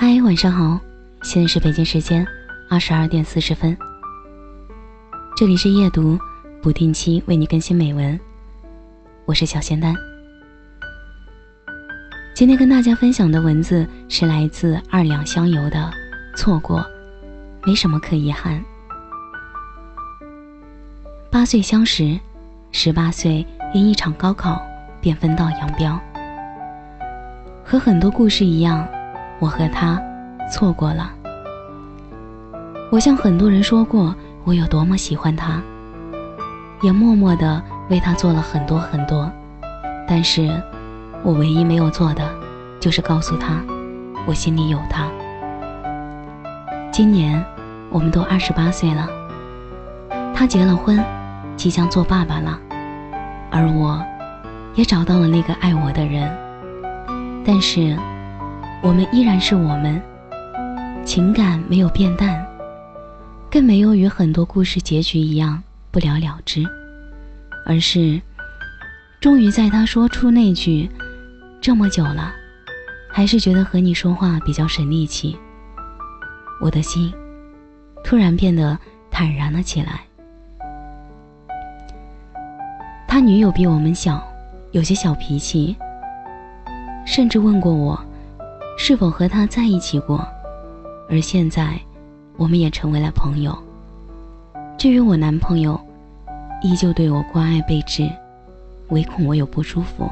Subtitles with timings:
[0.00, 0.78] 嗨，晚上好，
[1.22, 2.24] 现在是北京时间
[2.70, 3.76] 二十二点四十分。
[5.36, 6.16] 这里是夜读，
[6.62, 8.18] 不定期为你更新美文。
[9.24, 9.92] 我是小仙丹。
[12.32, 15.92] 今天跟大家分享的文字是来自二两香油的
[16.36, 16.78] 《错过》，
[17.66, 18.64] 没什么可遗憾。
[21.28, 22.16] 八岁相识，
[22.70, 24.62] 十八岁因一场高考
[25.00, 26.00] 便分道扬镳。
[27.64, 28.88] 和很多故事一样，
[29.38, 30.00] 我和他
[30.50, 31.10] 错过了。
[32.90, 34.14] 我向很多人说过
[34.44, 35.60] 我有多么喜欢他，
[36.80, 39.30] 也默默的为他做了很多很多，
[40.06, 40.50] 但是，
[41.22, 42.28] 我唯一没有做的，
[42.80, 43.60] 就是告诉他，
[44.26, 45.06] 我心里有他。
[46.90, 47.44] 今年，
[47.90, 49.06] 我们都二十八岁了，
[50.34, 50.98] 他结了婚，
[51.56, 52.58] 即将做爸爸了，
[53.50, 54.02] 而我，
[54.74, 56.34] 也找到了那个爱我的人。
[57.44, 57.96] 但是，
[58.80, 60.00] 我们依然是我们，
[61.04, 62.46] 情感没有变淡，
[63.50, 66.64] 更没有与很多故事结局一样不了了之，
[67.66, 68.20] 而是，
[69.20, 70.88] 终于在他说出那句
[71.60, 72.32] “这么久了，
[73.10, 75.36] 还是觉得和你说话比较省力气”，
[76.62, 77.12] 我的心
[78.04, 78.78] 突然变得
[79.10, 80.00] 坦然了起来。
[83.08, 84.22] 他女友比我们小，
[84.70, 85.76] 有些小脾气。
[87.04, 87.98] 甚至问过我，
[88.80, 90.24] 是否和他在一起过，
[91.10, 91.78] 而现在，
[92.36, 93.58] 我们也成为了朋友。
[94.78, 95.78] 至于我男朋友，
[96.62, 98.08] 依旧对我关爱备至，
[98.90, 100.08] 唯恐我有不舒服。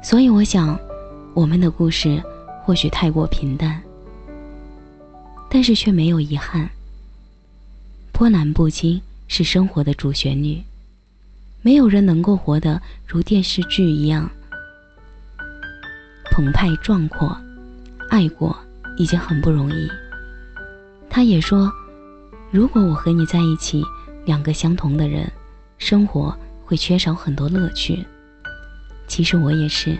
[0.00, 0.78] 所以我想，
[1.34, 2.22] 我们的故事
[2.62, 3.82] 或许太过平淡，
[5.50, 6.70] 但是却没有遗憾。
[8.12, 10.62] 波澜不惊是生活的主旋律，
[11.60, 14.30] 没有人能够活得如电视剧一样。
[16.30, 17.36] 澎湃壮阔，
[18.08, 18.56] 爱过
[18.96, 19.90] 已经很不容易。
[21.08, 21.70] 他也说，
[22.50, 23.84] 如果我和你在一起，
[24.24, 25.30] 两个相同的人，
[25.76, 28.04] 生活会缺少很多乐趣。
[29.08, 29.98] 其实我也是，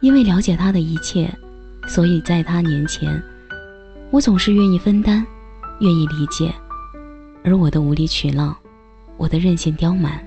[0.00, 1.32] 因为了解他的一切，
[1.88, 3.20] 所以在他年前，
[4.10, 5.26] 我总是愿意分担，
[5.80, 6.54] 愿意理解。
[7.42, 8.54] 而我的无理取闹，
[9.16, 10.22] 我的任性刁蛮，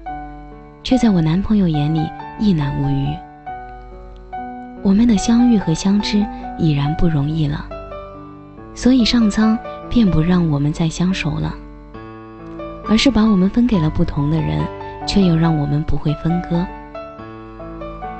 [0.83, 2.01] 却在我男朋友眼里
[2.39, 3.32] 一览无余。
[4.83, 6.25] 我们的相遇和相知
[6.59, 7.65] 已然不容易了，
[8.75, 9.57] 所以上苍
[9.89, 11.55] 便不让我们再相守了，
[12.89, 14.59] 而是把我们分给了不同的人，
[15.07, 16.65] 却又让我们不会分割。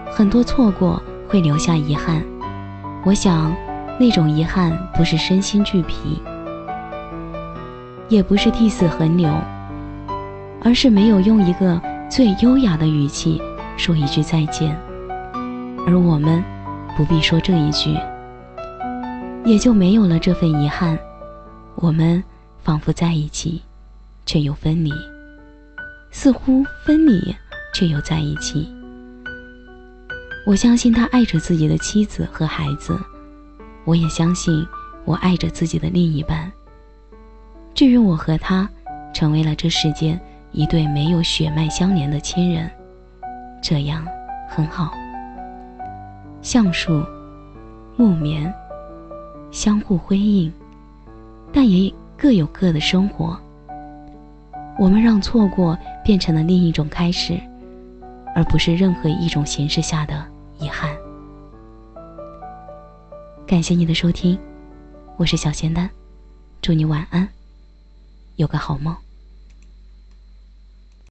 [0.10, 2.24] 很多错过会留下遗憾，
[3.04, 3.54] 我想，
[4.00, 6.22] 那种遗憾不是身心俱疲，
[8.08, 9.30] 也不是涕泗横流，
[10.64, 13.42] 而是没有用一个最优雅的语气
[13.76, 14.74] 说一句再见，
[15.86, 16.42] 而我们。
[16.96, 17.98] 不必说这一句，
[19.46, 20.98] 也就没有了这份遗憾。
[21.76, 22.24] 我们
[22.64, 23.62] 仿佛在一起，
[24.26, 24.92] 却又分离；
[26.12, 27.36] 似乎分离，
[27.74, 28.72] 却又在一起。
[30.46, 32.96] 我相信他爱着自己的妻子和孩子，
[33.86, 34.66] 我也相信
[35.04, 36.52] 我爱着自己的另一半。
[37.74, 38.70] 至于我和他，
[39.16, 40.20] 成为了这世间
[40.52, 42.70] 一对没有血脉相连的亲人，
[43.64, 44.06] 这样
[44.48, 44.94] 很好。
[46.44, 47.02] 橡树、
[47.96, 48.54] 木棉，
[49.50, 50.52] 相互辉映，
[51.54, 53.40] 但也各有各的生活。
[54.78, 57.40] 我们让错过变成了另一种开始，
[58.36, 60.22] 而不是任何一种形式下的
[60.60, 60.94] 遗憾。
[63.48, 64.38] 感谢你的收听，
[65.16, 65.90] 我是小仙丹，
[66.62, 67.26] 祝你晚安，
[68.36, 68.94] 有个好梦。